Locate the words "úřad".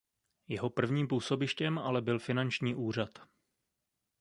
2.75-3.19